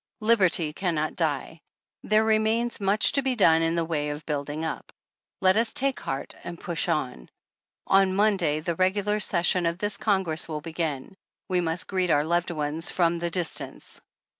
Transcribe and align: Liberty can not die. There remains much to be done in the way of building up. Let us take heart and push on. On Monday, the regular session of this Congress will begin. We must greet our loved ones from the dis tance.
Liberty 0.21 0.73
can 0.73 0.95
not 0.95 1.15
die. 1.15 1.61
There 2.01 2.23
remains 2.23 2.81
much 2.81 3.11
to 3.11 3.21
be 3.21 3.35
done 3.35 3.61
in 3.61 3.75
the 3.75 3.85
way 3.85 4.09
of 4.09 4.25
building 4.25 4.65
up. 4.65 4.91
Let 5.41 5.57
us 5.57 5.75
take 5.75 5.99
heart 5.99 6.33
and 6.43 6.59
push 6.59 6.89
on. 6.89 7.29
On 7.85 8.15
Monday, 8.15 8.61
the 8.61 8.73
regular 8.73 9.19
session 9.19 9.67
of 9.67 9.77
this 9.77 9.97
Congress 9.97 10.47
will 10.49 10.61
begin. 10.61 11.15
We 11.49 11.61
must 11.61 11.85
greet 11.85 12.09
our 12.09 12.25
loved 12.25 12.49
ones 12.49 12.89
from 12.89 13.19
the 13.19 13.29
dis 13.29 13.53
tance. 13.53 14.01